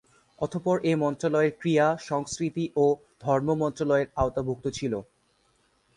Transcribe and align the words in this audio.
অতঃপর 0.39 0.77
এ 0.83 0.93
মন্ত্রণালয়ের 0.95 1.53
ক্রীড়া, 1.59 1.87
সংস্কৃতি 2.09 2.65
ও 2.75 2.85
ধর্ম 3.21 3.47
মন্ত্রণালয়ের 3.61 4.07
আওতাভুক্ত 4.15 4.65
ছিল। 4.77 4.93